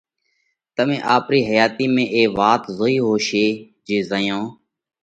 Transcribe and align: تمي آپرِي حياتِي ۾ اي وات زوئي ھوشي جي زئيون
تمي 0.75 0.97
آپرِي 1.15 1.39
حياتِي 1.49 1.85
۾ 1.95 2.03
اي 2.15 2.23
وات 2.37 2.61
زوئي 2.77 2.97
ھوشي 3.07 3.45
جي 3.87 3.97
زئيون 4.09 4.43